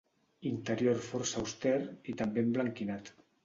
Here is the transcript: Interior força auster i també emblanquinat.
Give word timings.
Interior 0.51 1.03
força 1.09 1.43
auster 1.43 1.77
i 2.15 2.19
també 2.25 2.47
emblanquinat. 2.49 3.17